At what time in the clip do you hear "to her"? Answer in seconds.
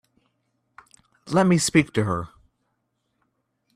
1.93-2.29